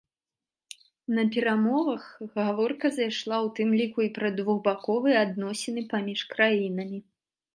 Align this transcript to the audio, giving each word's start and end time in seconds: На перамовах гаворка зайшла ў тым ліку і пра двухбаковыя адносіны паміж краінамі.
На 1.15 1.23
перамовах 1.35 2.05
гаворка 2.37 2.91
зайшла 2.95 3.37
ў 3.45 3.53
тым 3.59 3.69
ліку 3.81 3.99
і 4.07 4.11
пра 4.17 4.27
двухбаковыя 4.41 5.17
адносіны 5.27 5.81
паміж 5.95 6.25
краінамі. 6.35 6.99